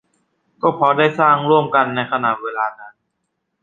[0.61, 2.93] ก็เพราะได้สร้างร่วมกันในขณะเวลานั้น